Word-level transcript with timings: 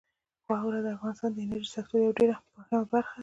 خاوره 0.45 0.79
د 0.85 0.87
افغانستان 0.95 1.29
د 1.33 1.37
انرژۍ 1.45 1.69
سکتور 1.75 1.99
یوه 2.03 2.17
ډېره 2.17 2.35
مهمه 2.55 2.81
برخه 2.93 3.13
ده. 3.17 3.19